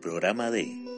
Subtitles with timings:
[0.00, 0.89] Programa de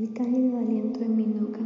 [0.00, 1.59] El cálido aliento en mi nuca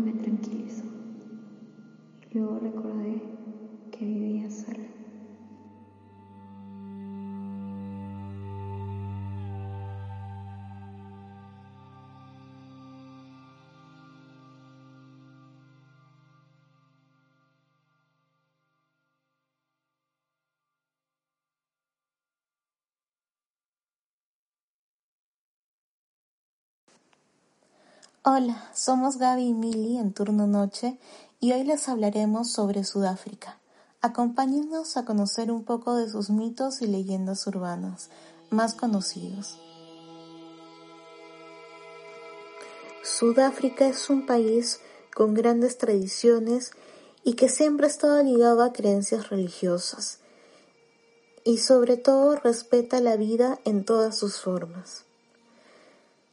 [28.37, 30.99] Hola, somos Gaby y Mili en turno noche
[31.39, 33.61] y hoy les hablaremos sobre Sudáfrica.
[34.01, 38.11] Acompáñennos a conocer un poco de sus mitos y leyendas urbanas
[38.51, 39.57] más conocidos.
[43.05, 44.81] Sudáfrica es un país
[45.15, 46.73] con grandes tradiciones
[47.23, 50.19] y que siempre ha estado ligado a creencias religiosas
[51.45, 55.05] y sobre todo respeta la vida en todas sus formas.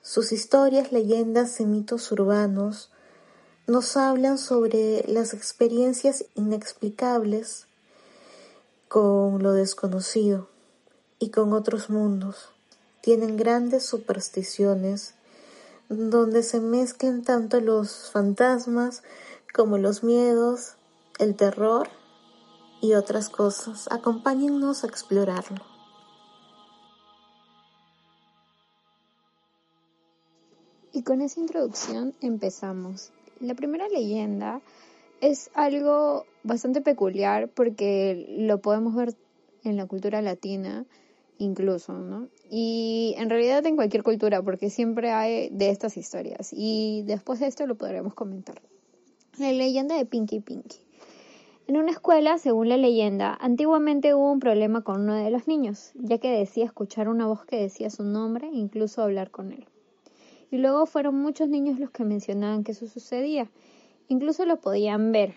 [0.04, 2.90] Sus historias, leyendas y mitos urbanos
[3.68, 7.68] nos hablan sobre las experiencias inexplicables
[8.88, 10.50] con lo desconocido
[11.20, 12.50] y con otros mundos.
[13.02, 15.14] Tienen grandes supersticiones
[15.88, 19.04] donde se mezclan tanto los fantasmas
[19.54, 20.78] como los miedos,
[21.20, 21.90] el terror
[22.82, 23.88] y otras cosas.
[23.92, 25.71] Acompáñennos a explorarlo.
[30.94, 33.12] Y con esa introducción empezamos.
[33.40, 34.62] La primera leyenda
[35.22, 39.16] es algo bastante peculiar porque lo podemos ver
[39.64, 40.86] en la cultura latina
[41.38, 42.28] incluso, ¿no?
[42.50, 47.48] Y en realidad en cualquier cultura porque siempre hay de estas historias y después de
[47.48, 48.62] esto lo podremos comentar.
[49.38, 50.78] La leyenda de Pinky Pinky.
[51.68, 55.92] En una escuela, según la leyenda, antiguamente hubo un problema con uno de los niños,
[55.96, 59.66] ya que decía escuchar una voz que decía su nombre e incluso hablar con él.
[60.52, 63.50] Y luego fueron muchos niños los que mencionaban que eso sucedía.
[64.10, 65.36] Incluso lo podían ver.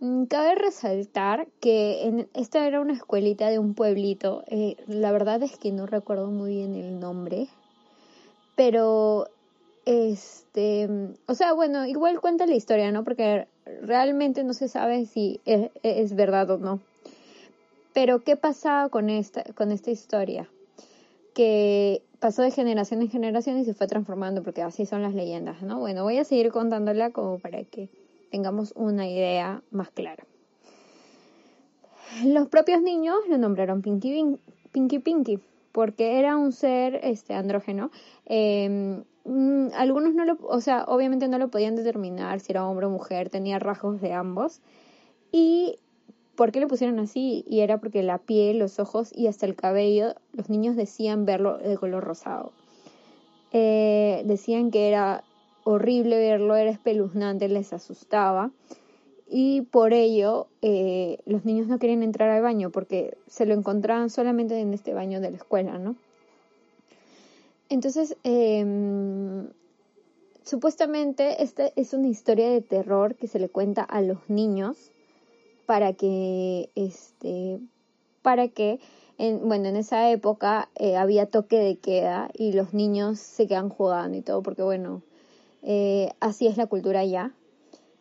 [0.00, 4.42] Mm, cabe resaltar que en, esta era una escuelita de un pueblito.
[4.48, 7.46] Eh, la verdad es que no recuerdo muy bien el nombre.
[8.56, 9.28] Pero,
[9.84, 10.88] este,
[11.26, 13.04] o sea, bueno, igual cuenta la historia, ¿no?
[13.04, 13.46] Porque
[13.82, 16.80] realmente no se sabe si es, es verdad o no.
[17.92, 20.48] Pero, ¿qué pasaba con esta, con esta historia?
[21.38, 25.62] Que pasó de generación en generación y se fue transformando, porque así son las leyendas,
[25.62, 25.78] ¿no?
[25.78, 27.88] Bueno, voy a seguir contándola como para que
[28.32, 30.24] tengamos una idea más clara.
[32.24, 34.36] Los propios niños lo nombraron Pinky
[34.72, 35.38] Pinky, Pinky
[35.70, 37.92] porque era un ser este, andrógeno.
[38.26, 39.00] Eh,
[39.76, 43.30] algunos no lo, o sea, obviamente no lo podían determinar si era hombre o mujer,
[43.30, 44.60] tenía rasgos de ambos.
[45.30, 45.78] Y
[46.38, 47.44] ¿Por qué le pusieron así?
[47.48, 51.58] Y era porque la piel, los ojos y hasta el cabello, los niños decían verlo
[51.58, 52.52] de color rosado.
[53.50, 55.24] Eh, decían que era
[55.64, 58.52] horrible verlo, era espeluznante, les asustaba.
[59.28, 64.08] Y por ello eh, los niños no querían entrar al baño porque se lo encontraban
[64.08, 65.96] solamente en este baño de la escuela, ¿no?
[67.68, 69.48] Entonces, em,
[70.44, 74.92] supuestamente esta es una historia de terror que se le cuenta a los niños
[75.68, 77.60] para que, este,
[78.22, 78.80] para que,
[79.18, 83.68] en, bueno, en esa época eh, había toque de queda y los niños se quedan
[83.68, 85.02] jugando y todo, porque bueno,
[85.62, 87.34] eh, así es la cultura allá.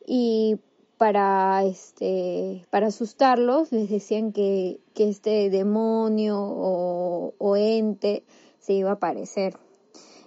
[0.06, 0.60] Y
[0.98, 8.24] para, este, para asustarlos les decían que, que este demonio o, o ente
[8.62, 9.58] se iba a aparecer.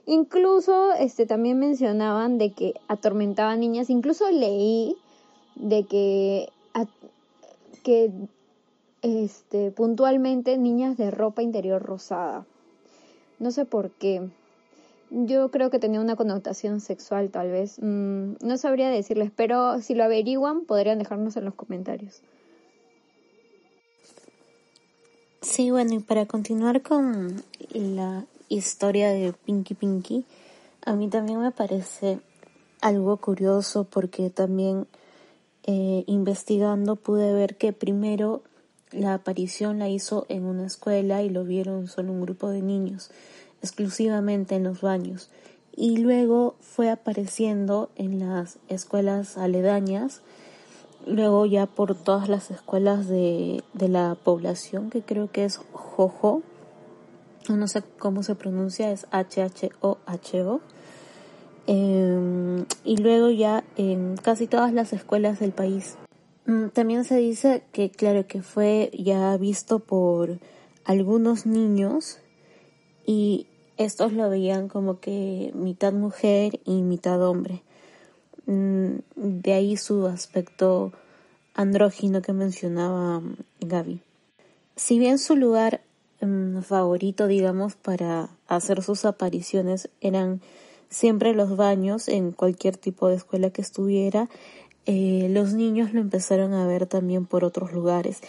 [0.05, 4.95] Incluso este, también mencionaban de que atormentaban niñas, incluso leí
[5.55, 6.51] de que
[7.83, 8.11] que
[9.03, 12.47] este, puntualmente niñas de ropa interior rosada.
[13.39, 14.29] No sé por qué.
[15.11, 17.79] Yo creo que tenía una connotación sexual tal vez.
[17.81, 22.23] Mm, no sabría decirles, pero si lo averiguan podrían dejarnos en los comentarios.
[25.43, 27.43] Sí, bueno, y para continuar con
[27.73, 30.25] la historia de Pinky Pinky,
[30.85, 32.21] a mí también me parece
[32.81, 34.87] algo curioso porque también
[35.73, 38.43] eh, investigando pude ver que primero
[38.91, 43.13] la aparición la hizo en una escuela y lo vieron solo un grupo de niños,
[43.63, 45.31] exclusivamente en los baños.
[45.77, 50.23] Y luego fue apareciendo en las escuelas aledañas,
[51.07, 56.43] luego ya por todas las escuelas de, de la población, que creo que es Jojo,
[57.49, 60.61] no sé cómo se pronuncia, es H-H-O-H-O.
[61.67, 65.97] Em, y luego ya en casi todas las escuelas del país.
[66.47, 70.39] Mm, también se dice que, claro, que fue ya visto por
[70.85, 72.19] algunos niños
[73.07, 73.47] y
[73.77, 77.63] estos lo veían como que mitad mujer y mitad hombre.
[78.47, 80.93] Mm, de ahí su aspecto
[81.55, 84.01] andrógino que mencionaba mm, Gaby.
[84.77, 85.83] Si bien su lugar
[86.63, 90.41] favorito, digamos, para hacer sus apariciones eran
[90.91, 94.29] siempre los baños en cualquier tipo de escuela que estuviera,
[94.87, 98.21] eh, los niños lo empezaron a ver también por otros lugares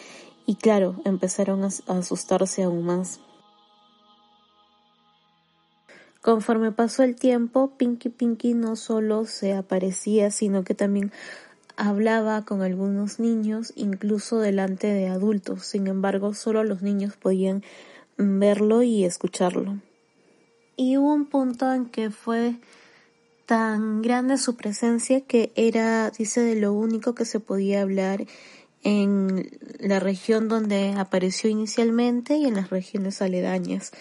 [0.46, 3.20] y claro, empezaron a, asustarse aún más.
[6.22, 11.12] Conforme pasó el tiempo, Pinky Pinky no solo se aparecía, sino que también
[11.78, 15.66] hablaba con algunos niños, incluso delante de adultos.
[15.66, 17.64] Sin embargo, solo los niños podían
[18.18, 19.78] verlo y escucharlo.
[20.76, 22.56] Y hubo un punto en que fue
[23.46, 28.26] tan grande su presencia que era, dice, de lo único que se podía hablar
[28.84, 33.92] en la región donde apareció inicialmente y en las regiones aledañas.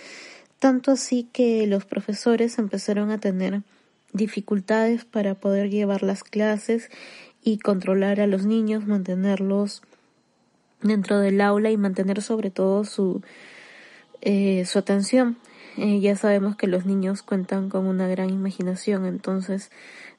[0.59, 3.63] Tanto así que los profesores empezaron a tener
[4.13, 6.91] dificultades para poder llevar las clases
[7.43, 9.83] y controlar a los niños, mantenerlos
[10.83, 13.23] dentro del aula y mantener sobre todo su,
[14.21, 15.37] eh, su atención.
[15.77, 19.71] Ya sabemos que los niños cuentan con una gran imaginación, entonces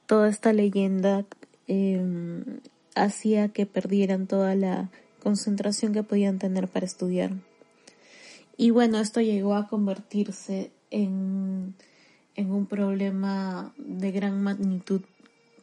[0.06, 1.24] toda esta leyenda
[1.68, 2.60] em,
[2.94, 4.90] hacía que perdieran toda la
[5.22, 7.32] concentración que podían tener para estudiar.
[8.56, 11.74] Y bueno, esto llegó a convertirse en,
[12.34, 15.02] en un problema de gran magnitud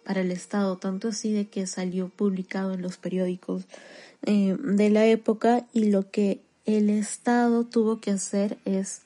[0.03, 3.65] para el Estado, tanto así de que salió publicado en los periódicos
[4.25, 9.01] eh, de la época y lo que el Estado tuvo que hacer es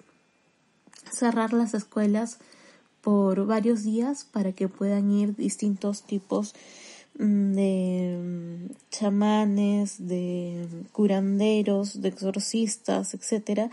[1.11, 2.39] cerrar las escuelas
[3.01, 6.55] por varios días para que puedan ir distintos tipos
[7.19, 13.69] mm, de mm, chamanes, de curanderos, de exorcistas, etcétera,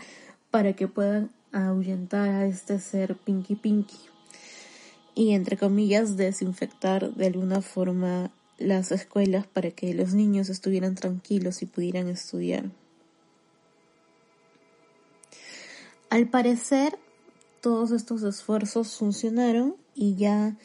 [0.51, 3.97] para que puedan ahuyentar a este ser Pinky Pinky
[5.15, 11.61] y entre comillas desinfectar de alguna forma las escuelas para que los niños estuvieran tranquilos
[11.61, 12.65] y pudieran estudiar.
[16.09, 16.97] Al parecer,
[17.61, 20.57] todos estos esfuerzos funcionaron y ya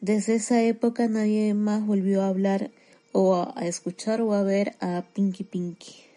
[0.00, 2.70] desde esa época nadie más volvió a hablar
[3.12, 6.12] o a escuchar o a ver a Pinky Pinky.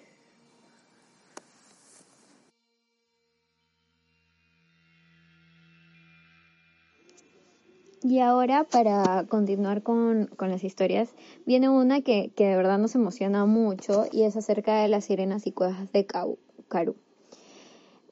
[8.08, 11.10] Y ahora, para continuar con, con las historias,
[11.48, 15.48] viene una que, que, de verdad nos emociona mucho y es acerca de las sirenas
[15.48, 16.96] y cuevas de Karu.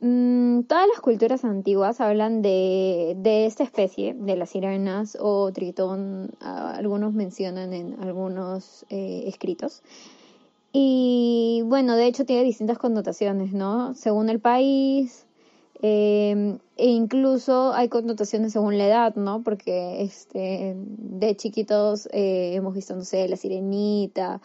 [0.06, 6.32] Mm, todas las culturas antiguas hablan de, de, esta especie, de las sirenas o tritón,
[6.42, 9.82] algunos mencionan en algunos eh, escritos.
[10.74, 13.96] Y bueno, de hecho tiene distintas connotaciones, ¿no?
[13.96, 15.26] Según el país,
[15.82, 19.42] eh, e incluso hay connotaciones según la edad, ¿no?
[19.42, 24.42] Porque este, de chiquitos eh, hemos visto, no sé, la sirenita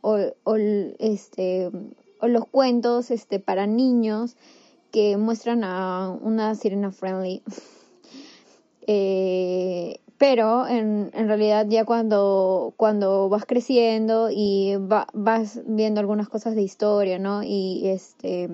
[0.00, 1.70] o, o, este,
[2.18, 4.36] o los cuentos este, para niños
[4.92, 7.42] que muestran a una sirena friendly.
[8.88, 16.56] Eh, pero en, en, realidad ya cuando, cuando vas creciendo y vas viendo algunas cosas
[16.56, 17.44] de historia, ¿no?
[17.44, 18.50] Y este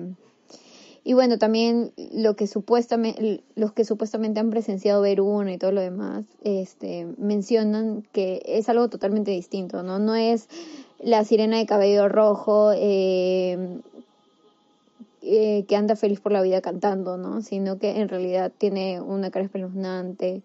[1.09, 5.81] y bueno, también lo que supuestamente, los que supuestamente han presenciado Veruna y todo lo
[5.81, 9.97] demás, este, mencionan que es algo totalmente distinto, ¿no?
[9.97, 10.47] No es
[10.99, 13.79] la sirena de cabello rojo, eh,
[15.21, 17.41] eh, que anda feliz por la vida cantando, ¿no?
[17.41, 20.43] Sino que en realidad tiene una cara espeluznante,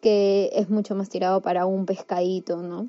[0.00, 2.88] que es mucho más tirado para un pescadito, ¿no?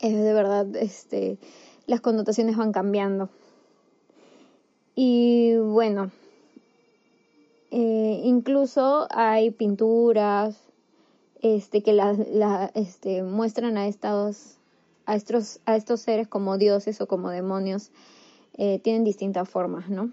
[0.00, 1.38] Es de verdad, este,
[1.86, 3.28] las connotaciones van cambiando.
[4.94, 6.10] Y bueno,
[7.70, 10.56] eh, incluso hay pinturas
[11.42, 14.58] este, que la, la, este, muestran a estos,
[15.06, 17.90] a, estos, a estos seres como dioses o como demonios.
[18.54, 20.10] Eh, tienen distintas formas, ¿no?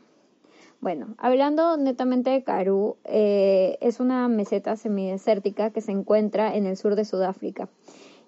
[0.79, 6.77] Bueno, hablando netamente de Karoo, eh, es una meseta semidesértica que se encuentra en el
[6.77, 7.67] sur de Sudáfrica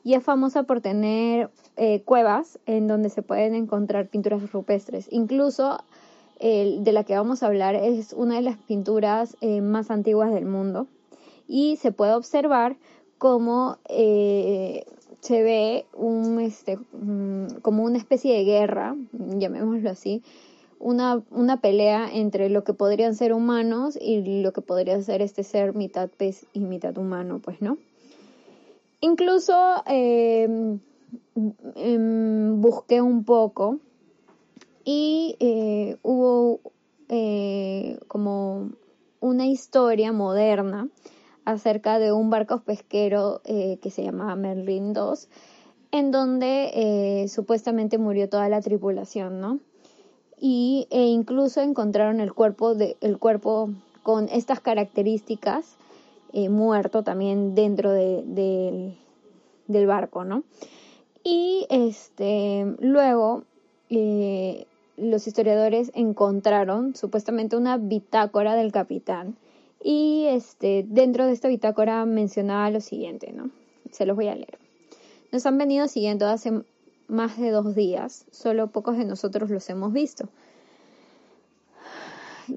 [0.03, 5.07] y es famosa por tener eh, cuevas en donde se pueden encontrar pinturas rupestres.
[5.11, 5.79] Incluso
[6.41, 10.45] de la que vamos a hablar es una de las pinturas eh, más antiguas del
[10.45, 10.87] mundo
[11.49, 12.77] y se puede observar
[13.17, 15.85] cómo se ve
[16.41, 20.23] este, mm, como una especie de guerra, llamémoslo así,
[20.79, 25.43] una, una pelea entre lo que podrían ser humanos y lo que podría ser este
[25.43, 27.77] ser mitad pez y mitad humano, pues, ¿no?
[29.01, 29.53] Incluso
[29.85, 30.79] em,
[31.75, 33.79] em, busqué un poco
[34.83, 36.59] y eh, hubo
[37.07, 38.71] eh, como
[39.19, 40.89] una historia moderna
[41.45, 45.27] acerca de un barco pesquero eh, que se llamaba Merlin II,
[45.91, 49.59] en donde supuestamente murió toda la tripulación, ¿no?
[50.39, 53.69] Y, e incluso encontraron el cuerpo, de, el cuerpo
[54.03, 55.75] con estas características
[56.31, 58.95] eh, muerto también dentro de,
[59.67, 60.43] del barco, ¿no?
[61.23, 63.43] Y este, luego
[63.89, 64.65] eh,
[64.97, 69.35] los historiadores encontraron supuestamente una bitácora del capitán
[69.83, 73.49] y este, dentro de esta bitácora mencionaba lo siguiente, ¿no?
[73.91, 74.59] Se los voy a leer.
[75.31, 76.63] Nos han venido siguiendo hace
[77.09, 80.29] más de dos días, solo pocos de nosotros los hemos visto.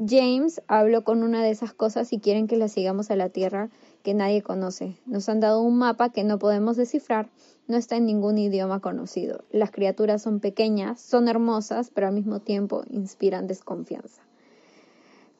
[0.08, 3.68] James habló con una de esas cosas y quieren que la sigamos a la Tierra
[4.02, 4.96] que nadie conoce.
[5.06, 7.28] Nos han dado un mapa que no podemos descifrar,
[7.68, 9.44] no está en ningún idioma conocido.
[9.50, 14.22] Las criaturas son pequeñas, son hermosas, pero al mismo tiempo inspiran desconfianza.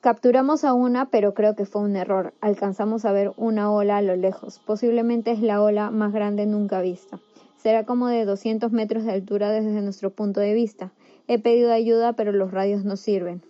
[0.01, 2.35] Capturamos a una, pero creo que fue un error.
[2.41, 4.61] Alcanzamos a ver una ola a lo lejos.
[4.67, 7.21] Posiblemente es la ola más grande nunca vista.
[7.63, 10.91] Será como de 200 metros de altura desde nuestro punto de vista.
[11.29, 13.41] He pedido ayuda, pero los radios no sirven.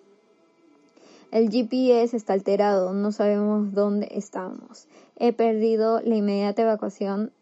[1.31, 4.87] El GPS está alterado, no sabemos dónde estamos.
[5.17, 7.33] He perdido la inmediata evacuación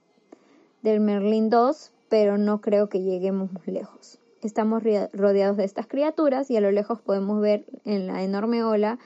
[0.83, 4.21] del Merlin 2, pero no creo que lleguemos muy lejos.
[4.41, 9.01] Estamos rodeados de estas criaturas y a lo lejos podemos ver en la enorme ola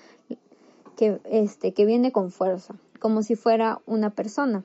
[0.98, 4.64] que, este, que viene con fuerza, como si fuera una persona.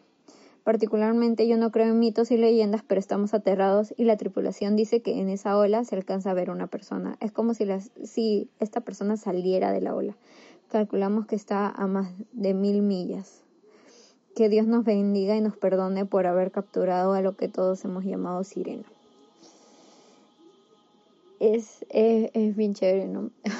[0.69, 5.01] Particularmente yo no creo en mitos y leyendas, pero estamos aterrados y la tripulación dice
[5.01, 7.17] que en esa ola se alcanza a ver una persona.
[7.21, 7.65] Es como si,
[8.03, 10.15] si esta persona saliera de la ola.
[10.69, 13.41] Calculamos que está a más de mil millas.
[14.35, 18.05] Que Dios nos bendiga y nos perdone por haber capturado a lo que todos hemos
[18.05, 18.85] llamado sirena.
[21.39, 23.31] Es, es, es bien chévere, ¿no?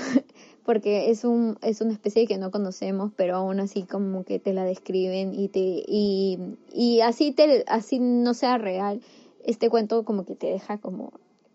[0.69, 4.53] porque es un es una especie que no conocemos pero aún así como que te
[4.53, 6.38] la describen y te y,
[6.71, 9.01] y así te así no sea real
[9.43, 11.11] este cuento como que te deja como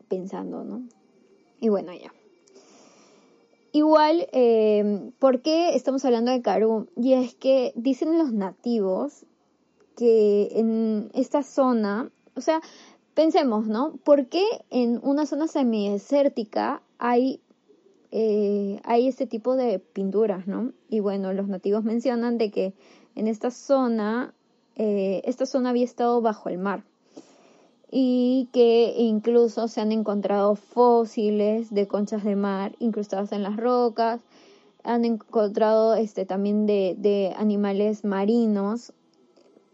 [0.08, 0.82] pensando no
[1.60, 2.12] y bueno ya.
[3.70, 9.26] Igual eh, por qué estamos hablando de Karoo y es que dicen los nativos
[9.96, 12.60] que en esta zona o sea
[13.14, 17.40] pensemos no por qué en una zona semidesértica hay
[18.16, 20.70] eh, hay este tipo de pinturas, ¿no?
[20.88, 22.72] Y bueno, los nativos mencionan de que
[23.16, 24.32] en esta zona,
[24.76, 26.84] eh, esta zona había estado bajo el mar
[27.90, 34.20] y que incluso se han encontrado fósiles de conchas de mar incrustadas en las rocas,
[34.84, 38.92] han encontrado este también de, animales marinos,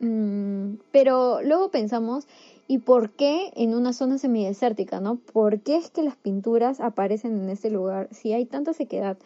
[0.01, 2.27] pero luego pensamos
[2.71, 5.17] ¿Y por qué en una zona semidesértica, no?
[5.17, 9.19] ¿Por qué es que las pinturas aparecen en este lugar si hay tanta sequedad?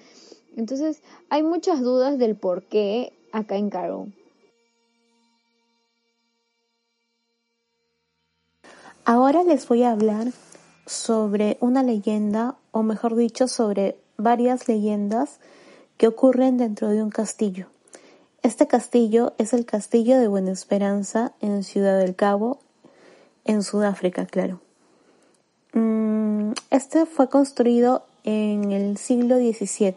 [0.56, 4.06] Entonces, hay muchas dudas del por qué acá en Caro.
[9.04, 10.28] Ahora les voy a hablar
[10.86, 15.38] sobre una leyenda, o mejor dicho, sobre varias leyendas
[15.98, 17.73] que ocurren dentro de un castillo.
[18.44, 22.58] Este castillo es el castillo de Buena Esperanza en Ciudad del Cabo,
[23.46, 24.60] en Sudáfrica, claro.
[25.72, 29.94] Mm, este fue construido en el siglo XVII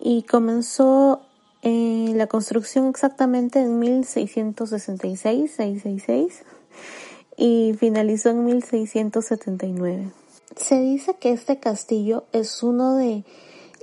[0.00, 1.20] y comenzó
[1.60, 6.44] en la construcción exactamente en 1666, 666
[7.36, 10.10] y finalizó en 1679.
[10.56, 13.22] Se dice que este castillo es uno de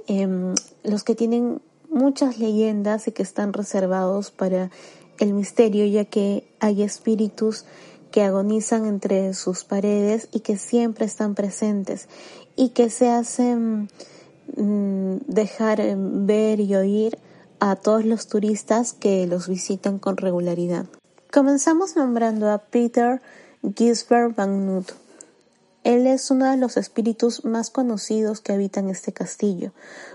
[0.07, 4.71] em, los que tienen muchas leyendas y que están reservados para
[5.19, 7.65] el misterio, ya que hay espíritus
[8.11, 12.07] que agonizan entre sus paredes y que siempre están presentes
[12.55, 13.89] y que se hacen
[14.55, 17.17] mm, dejar ver y oír
[17.59, 20.85] a todos los turistas que los visitan con regularidad.
[21.31, 23.21] Comenzamos nombrando a Peter
[23.75, 25.04] Gisbert van Noot.
[25.85, 29.71] Él es uno de los espíritus más conocidos que habitan este castillo.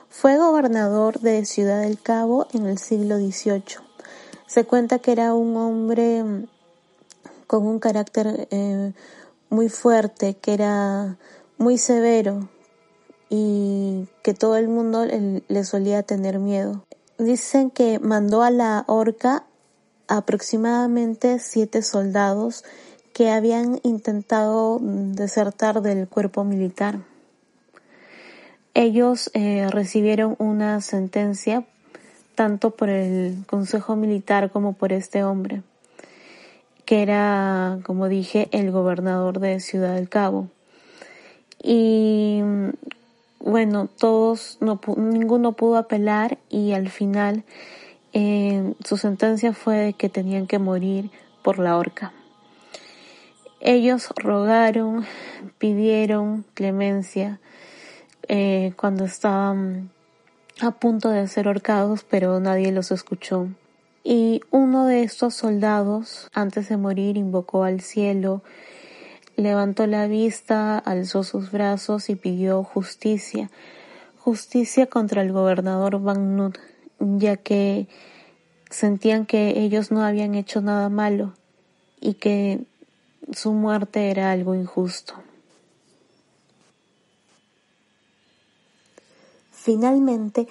[0.08, 3.76] Fue gobernador de Ciudad del Cabo en el siglo XVIII.
[4.48, 6.48] Se cuenta que era un hombre mm,
[7.46, 8.92] con un carácter eh,
[9.48, 11.18] muy fuerte, que era
[11.56, 12.48] muy severo
[13.28, 16.84] y que todo el mundo le solía tener miedo.
[17.16, 19.44] Dicen que mandó a la horca
[20.08, 22.64] aproximadamente siete soldados
[23.12, 27.00] que habían intentado desertar del cuerpo militar.
[28.74, 31.64] Ellos eh, recibieron una sentencia
[32.34, 35.62] tanto por el Consejo Militar como por este hombre,
[36.84, 40.48] que era, como dije, el gobernador de Ciudad del Cabo.
[41.62, 42.40] Y
[43.40, 47.44] bueno, todos, no, ninguno pudo apelar y al final
[48.12, 51.10] eh, su sentencia fue que tenían que morir
[51.42, 52.12] por la horca.
[53.60, 55.04] Ellos rogaron,
[55.58, 57.40] pidieron clemencia
[58.26, 59.90] eh, cuando estaban
[60.62, 63.48] a punto de ser ahorcados, pero nadie los escuchó.
[64.02, 68.42] Y uno de estos soldados, antes de morir, invocó al cielo,
[69.36, 73.50] levantó la vista, alzó sus brazos y pidió justicia,
[74.18, 76.58] justicia contra el gobernador Van Nut,
[76.98, 77.88] ya que
[78.70, 81.34] sentían que ellos no habían hecho nada malo
[82.00, 82.64] y que
[83.32, 85.14] su muerte era algo injusto.
[89.52, 90.48] Finalmente,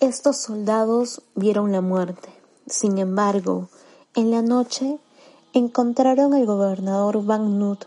[0.00, 2.28] estos soldados vieron la muerte.
[2.66, 3.68] Sin embargo,
[4.14, 4.98] en la noche
[5.52, 7.84] encontraron al gobernador Van Nut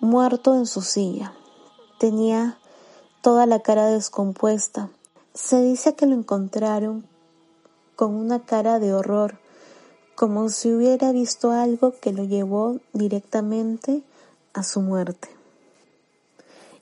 [0.00, 1.32] muerto en su silla.
[1.98, 2.58] Tenía
[3.22, 4.90] toda la cara descompuesta.
[5.34, 7.06] Se dice que lo encontraron
[7.96, 9.38] con una cara de horror
[10.20, 14.02] como si hubiera visto algo que lo llevó directamente
[14.52, 15.28] a su muerte.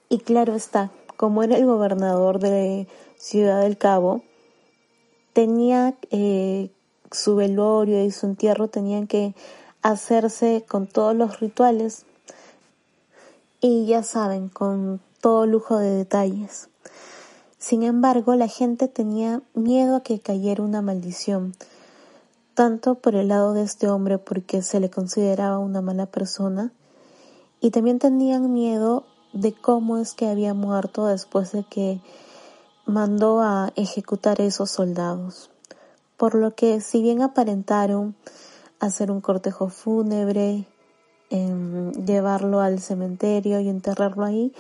[0.09, 4.23] Y claro está, como era el gobernador de Ciudad del Cabo,
[5.35, 6.73] tenía eh,
[7.13, 9.37] su velorio y su entierro tenían que
[9.83, 12.07] hacerse con todos los rituales
[13.61, 16.71] y ya saben, con todo lujo de detalles.
[17.57, 21.55] Sin embargo, la gente tenía miedo a que cayera una maldición,
[22.59, 26.73] tanto por el lado de este hombre porque se le consideraba una mala persona,
[27.61, 32.01] y también tenían miedo de cómo es que había muerto después de que
[32.85, 35.53] mandó a ejecutar esos soldados.
[36.17, 38.17] Por lo que si bien aparentaron
[38.81, 40.67] hacer un cortejo fúnebre,
[41.31, 44.53] em, llevarlo al cementerio y enterrarlo ahí,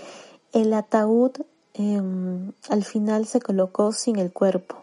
[0.52, 1.32] el ataúd
[1.74, 4.76] em, al final se colocó sin el cuerpo.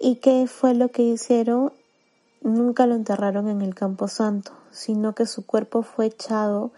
[0.00, 1.70] ¿Y qué fue lo que hicieron?
[2.42, 6.72] Nunca lo enterraron en el campo santo, sino que su cuerpo fue echado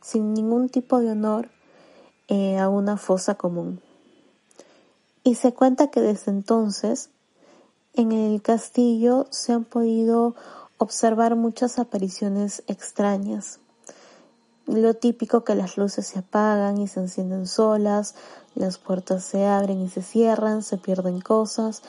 [0.00, 1.50] sin ningún tipo de honor
[2.28, 3.80] eh, a una fosa común.
[5.22, 7.10] Y se cuenta que desde entonces
[7.94, 10.34] en el castillo se han podido
[10.78, 13.60] observar muchas apariciones extrañas.
[14.66, 18.14] Lo típico que las luces se apagan y se encienden solas,
[18.54, 21.82] las puertas se abren y se cierran, se pierden cosas,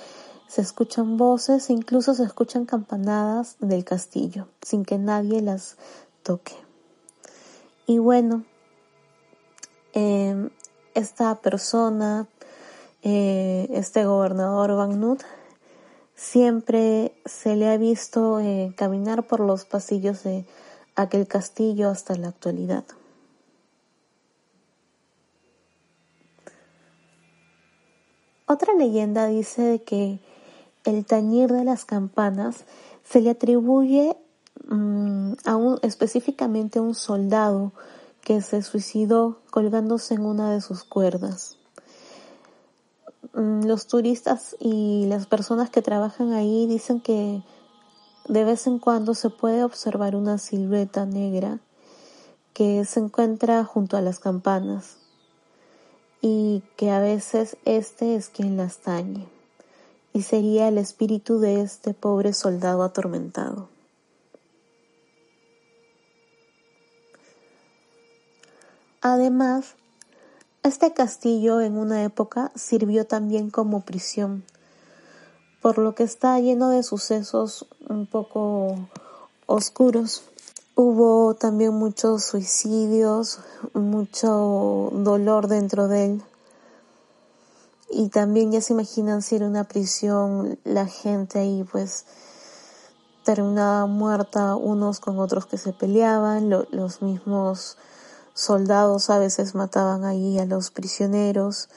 [0.48, 5.78] se escuchan voces e incluso se escuchan campanadas del castillo, sin que nadie las
[6.22, 6.54] toque.
[7.86, 8.44] Y bueno,
[9.94, 10.50] em,
[10.94, 12.28] esta persona,
[13.02, 15.24] eh, este gobernador Van Nut,
[16.16, 20.46] siempre se le ha visto eh, caminar por los pasillos de
[20.96, 22.86] aquel castillo hasta la actualidad.
[28.46, 30.20] Otra leyenda dice que
[30.86, 32.66] el tañir de las campanas
[33.04, 34.18] se le atribuye
[34.68, 37.72] mm, a un, específicamente a un soldado
[38.22, 41.58] que se suicidó colgándose en una de sus cuerdas.
[43.34, 47.44] Mm, los turistas y las personas que trabajan ahí dicen que
[48.28, 51.60] de vez en cuando se puede observar una silueta negra
[52.54, 54.98] que se encuentra junto a las campanas
[56.22, 59.33] y que a veces este es quien las tañe
[60.14, 63.68] y sería el espíritu de este pobre soldado atormentado.
[69.02, 69.76] Además,
[70.62, 74.46] este castillo en una época sirvió también como prisión,
[75.62, 78.88] por lo que está lleno de sucesos un poco
[79.48, 80.24] oscuros.
[80.76, 83.40] Hubo también muchos suicidios,
[83.74, 86.24] mucho dolor dentro de él
[87.96, 92.06] y también ya se imaginan si era una prisión, la gente ahí pues
[93.24, 97.78] terminaba muerta unos con otros que se peleaban, los mismos
[98.34, 101.70] soldados a veces mataban ahí a los prisioneros,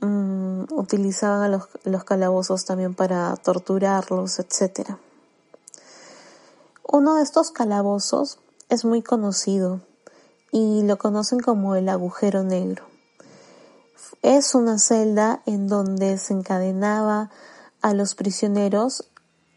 [0.00, 4.96] mm, utilizaban a los, los calabozos también para torturarlos, etc.
[6.88, 9.80] Uno de estos calabozos es muy conocido
[10.52, 12.95] y lo conocen como el agujero negro.
[14.22, 17.30] Es una celda en donde se encadenaba
[17.82, 19.08] a los prisioneros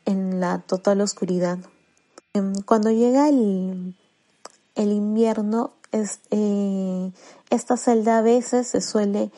[0.06, 1.60] en la total oscuridad.
[2.34, 3.96] Em, cuando llega el,
[4.76, 7.12] el invierno, eh,
[7.50, 9.32] esta celda a veces se suele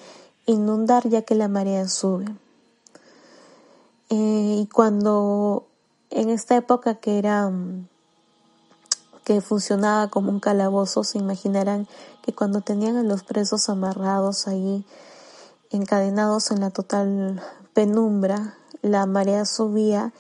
[0.45, 2.25] inundar ya que la marea sube.
[4.09, 5.67] Eh, y cuando
[6.09, 7.87] en esta época que era mm,
[9.23, 11.88] que funcionaba como un calabozo, se imaginarán
[12.21, 14.86] que cuando tenían a los presos amarrados ahí,
[15.69, 17.41] encadenados en la total
[17.73, 20.12] penumbra, la marea subía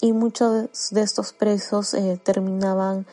[0.00, 3.06] y muchos de estos presos eh, terminaban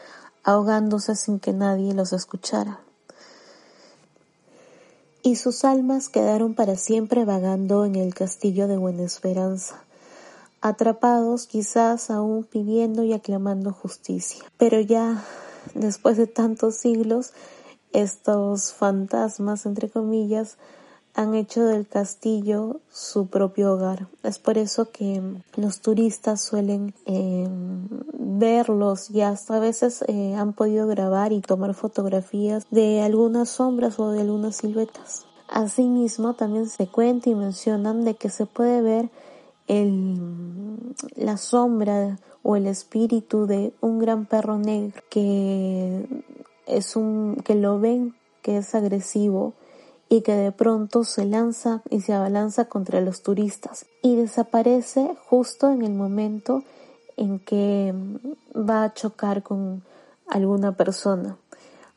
[0.43, 2.79] ahogándose sin que nadie los escuchara.
[5.21, 9.83] Y sus almas quedaron para siempre vagando en el castillo de Buena Esperanza,
[10.61, 14.43] atrapados quizás aún pidiendo y aclamando justicia.
[14.57, 15.23] Pero ya
[15.73, 17.33] después de tantos siglos,
[17.91, 20.57] estos fantasmas, entre comillas,
[21.15, 24.07] han hecho del castillo su propio hogar.
[24.23, 25.21] Es por eso que
[25.55, 31.73] los turistas suelen em, verlos y hasta a veces eh, han podido grabar y tomar
[31.73, 35.25] fotografías de algunas sombras o de algunas siluetas.
[35.49, 39.09] Asimismo, también se cuenta y mencionan de que se puede ver
[39.69, 46.05] el, la sombra o el espíritu de un gran perro negro que
[46.65, 49.53] es un, que lo ven que es agresivo
[50.09, 55.69] y que de pronto se lanza y se abalanza contra los turistas y desaparece justo
[55.71, 56.63] en el momento
[57.15, 57.93] en que
[58.55, 59.83] va a chocar con
[60.27, 61.37] alguna persona.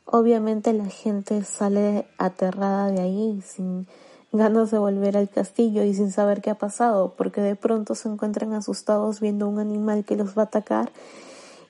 [0.05, 3.87] Obviamente la gente sale aterrada de ahí sin
[4.33, 8.09] ganas de volver al castillo y sin saber qué ha pasado, porque de pronto se
[8.09, 10.91] encuentran asustados viendo un animal que los va a atacar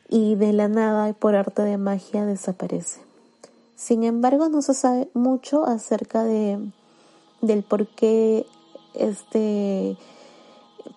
[0.10, 3.02] y de la nada y por arte de magia desaparece.
[3.76, 6.58] Sin embargo, no se sabe mucho acerca de
[7.42, 8.46] del por qué
[8.94, 9.98] este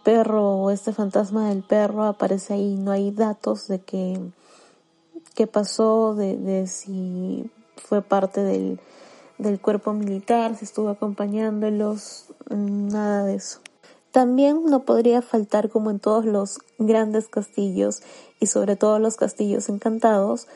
[0.05, 2.76] perro o este fantasma del perro aparece ahí.
[2.76, 4.20] No hay datos de que
[5.35, 8.79] qué pasó, de, de si fue parte del,
[9.38, 13.61] del cuerpo militar, si estuvo acompañándolos, nada de eso.
[14.12, 18.01] También no podría faltar, como en todos los grandes castillos
[18.40, 20.49] y sobre todo los castillos encantados,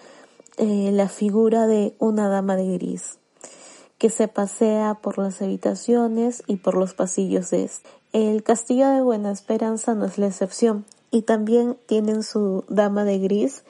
[0.57, 3.19] eh, la figura de una dama de gris
[3.99, 7.91] que se pasea por las habitaciones y por los pasillos de este.
[8.15, 13.19] El castillo de Buena Esperanza no es la excepción y también tienen su dama de
[13.19, 13.63] gris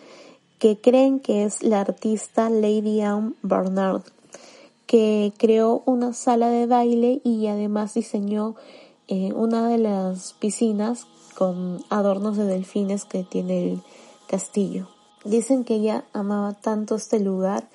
[0.61, 4.03] que creen que es la artista Lady Anne Bernard
[4.91, 8.57] que creó una sala de baile y además diseñó
[9.07, 13.83] eh, una de las piscinas con adornos de delfines que tiene el
[14.27, 14.89] castillo.
[15.25, 17.69] Dicen que ella amaba tanto este lugar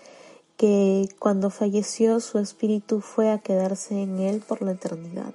[0.58, 5.34] que cuando falleció su espíritu fue a quedarse en él por la eternidad.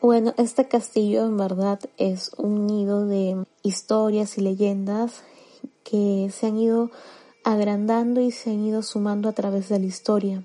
[0.00, 5.22] Bueno, este castillo en verdad es un nido de historias y leyendas
[5.82, 6.90] que se han ido
[7.44, 10.42] agrandando y se han ido sumando a través de la historia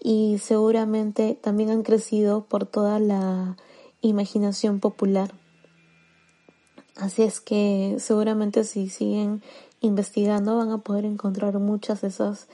[0.00, 3.56] y seguramente también han crecido por toda la
[4.00, 5.32] imaginación popular.
[6.96, 9.42] Así es que seguramente si siguen
[9.80, 12.48] investigando van a poder encontrar muchas de esas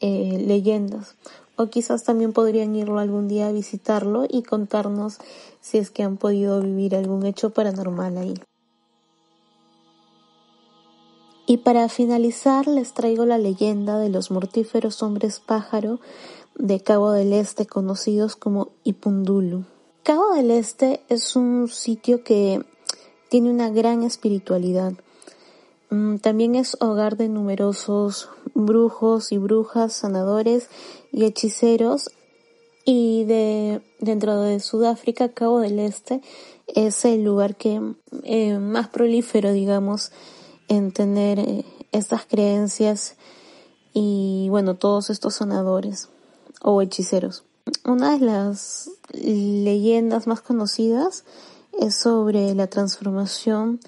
[0.00, 1.16] eh, leyendas.
[1.56, 5.18] O quizás también podrían irlo algún día a visitarlo y contarnos
[5.60, 8.34] si es que han podido vivir algún hecho paranormal ahí.
[11.46, 16.00] Y para finalizar les traigo la leyenda de los mortíferos hombres pájaro
[16.58, 19.64] de Cabo del Este conocidos como Ipundulu.
[20.02, 22.64] Cabo del Este es un sitio que
[23.28, 24.92] tiene una gran espiritualidad.
[25.90, 30.68] Mm, también es hogar de numerosos brujos y brujas, sanadores
[31.12, 32.10] y hechiceros.
[32.84, 36.22] Y de, dentro de Sudáfrica, Cabo del Este
[36.68, 37.80] es el lugar que
[38.22, 40.12] eh, más prolífero, digamos,
[40.68, 43.16] en tener eh, estas creencias
[43.92, 46.10] y bueno, todos estos sanadores
[46.66, 47.44] o hechiceros.
[47.84, 51.24] Una de las leyendas más conocidas
[51.78, 53.78] es sobre la transformación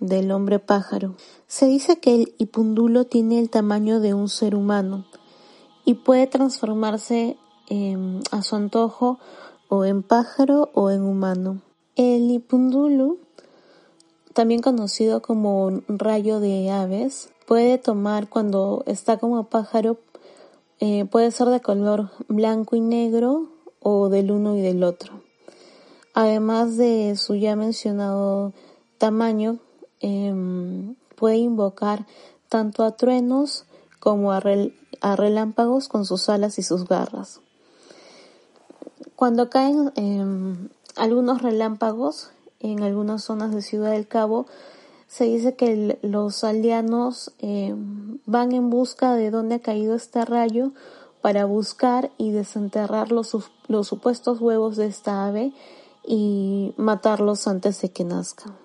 [0.00, 1.14] del hombre pájaro.
[1.46, 5.06] Se dice que el ipundulo tiene el tamaño de un ser humano
[5.86, 7.38] y puede transformarse
[8.30, 9.18] a su antojo
[9.70, 11.62] o en pájaro o en humano.
[11.94, 13.16] El ipundulo,
[14.34, 19.96] también conocido como rayo de aves, puede tomar cuando está como pájaro
[20.80, 23.48] eh, puede ser de color blanco y negro
[23.80, 25.22] o del uno y del otro.
[26.12, 28.52] Además de su ya mencionado
[28.98, 29.58] tamaño,
[30.00, 32.06] em, puede invocar
[32.48, 33.64] tanto a truenos
[34.00, 37.40] como a, relámpagos con sus alas y sus garras.
[39.14, 44.46] Cuando caen em, algunos relámpagos en algunas zonas de Ciudad del Cabo,
[45.08, 50.72] se dice que los aldeanos em, van en busca de dónde ha caído este rayo
[51.22, 53.36] para buscar y desenterrar los,
[53.68, 55.52] los supuestos huevos de esta ave
[56.06, 58.56] y matarlos antes de que nazcan.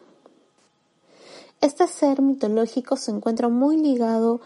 [1.62, 4.42] Este ser mitológico se encuentra muy ligado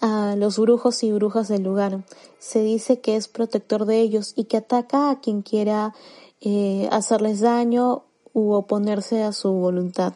[0.00, 2.04] a los brujos y brujas del lugar.
[2.38, 5.94] Se dice que es protector de ellos y que ataca a quien quiera
[6.40, 10.14] eh, hacerles daño u oponerse a su voluntad.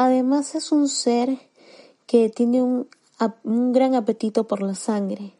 [0.00, 1.38] Además es un ser
[2.06, 2.86] que tiene un,
[3.72, 5.34] gran apetito por la sangre.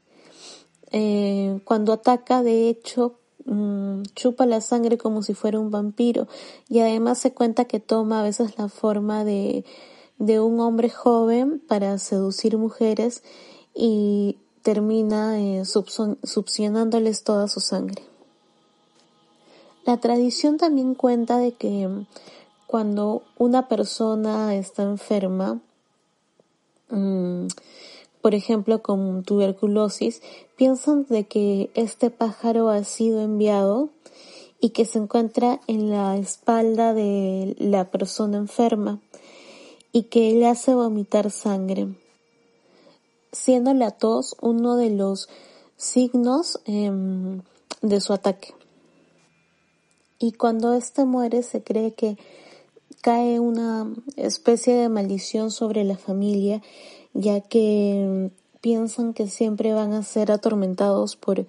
[0.90, 3.18] Eh, cuando ataca, de hecho,
[3.50, 6.28] Mm, chupa la sangre como si fuera un vampiro
[6.68, 9.64] y además se cuenta que toma a veces la forma de,
[10.18, 13.22] de un hombre joven para seducir mujeres
[13.74, 15.62] y termina eh,
[17.24, 18.02] toda su sangre.
[19.86, 21.88] La tradición también cuenta de que
[22.68, 25.58] cuando una persona está enferma,
[26.90, 27.46] mm,
[28.20, 30.20] por ejemplo con tuberculosis,
[30.54, 33.88] piensan de que este pájaro ha sido enviado
[34.60, 39.00] y que se encuentra en la espalda de la persona enferma
[39.90, 41.88] y que le hace vomitar sangre,
[43.32, 45.30] siendo la tos uno de los
[45.78, 47.40] signos em,
[47.80, 48.52] de su ataque.
[50.18, 52.18] Y cuando éste muere se cree que
[53.00, 56.62] cae una especie de maldición sobre la familia
[57.14, 61.46] ya que mm, piensan que siempre van a ser atormentados por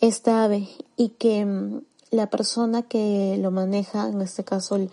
[0.00, 4.90] esta ave y que mm, la persona que lo maneja, en este caso el,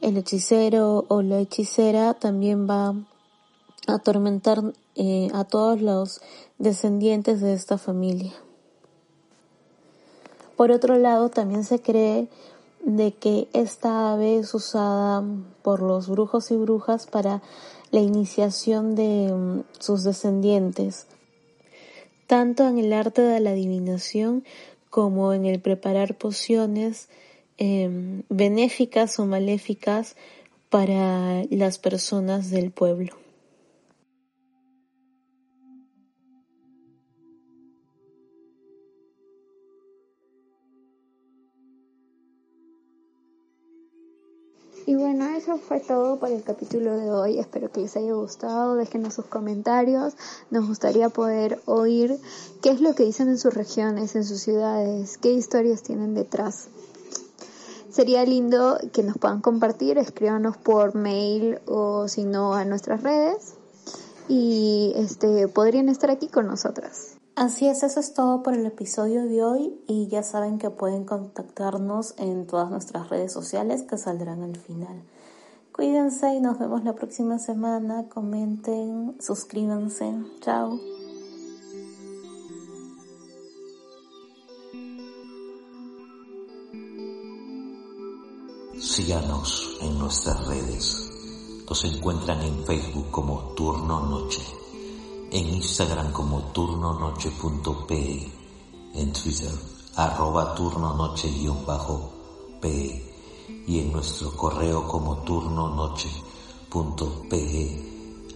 [0.00, 2.88] hechicero o la hechicera, también va
[3.86, 6.20] a atormentar eh, a todos los
[6.58, 8.32] descendientes de esta familia.
[10.56, 12.28] Por otro lado, también se cree
[12.84, 15.24] de que esta ave es usada
[15.62, 17.42] por los brujos y brujas para
[17.90, 21.06] la iniciación de mm, sus descendientes,
[22.26, 24.44] tanto en el arte de la adivinación
[24.90, 27.08] como en el preparar pociones
[27.56, 30.16] em, benéficas o maléficas
[30.68, 33.21] para las personas del pueblo.
[44.84, 47.38] Y bueno, eso fue todo por el capítulo de hoy.
[47.38, 48.74] Espero que les haya gustado.
[48.74, 50.14] Déjenos sus comentarios.
[50.50, 52.18] Nos gustaría poder oír
[52.62, 56.68] qué es lo que dicen en sus regiones, en sus ciudades, qué historias tienen detrás.
[57.90, 63.54] Sería lindo que nos puedan compartir, escríbanos por mail o si no a nuestras redes
[64.28, 67.21] y este podrían estar aquí con nosotras.
[67.42, 71.04] Así es, eso es todo por el episodio de hoy y ya saben que pueden
[71.04, 75.02] contactarnos en todas nuestras redes sociales que saldrán al final.
[75.72, 78.08] Cuídense y nos vemos la próxima semana.
[78.08, 80.14] Comenten, suscríbanse.
[80.40, 80.78] Chao.
[88.78, 91.10] Síganos en nuestras redes.
[91.68, 94.61] Nos encuentran en Facebook como Turno Noche
[95.32, 98.32] en Instagram como turnonoche.pe,
[98.94, 99.50] en Twitter
[99.96, 101.42] arroba turnonoche-pe
[103.66, 106.22] y en nuestro correo como turnonoche.pe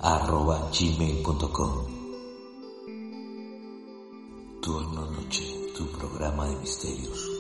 [0.01, 1.97] arroba gmail.com.
[4.61, 7.36] Turno Noche, tu programa de misterios.